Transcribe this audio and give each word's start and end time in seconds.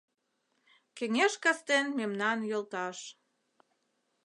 Кеҥеж 0.97 1.33
кастен 1.43 1.85
мемнан 1.97 2.39
йолташ 2.51 2.99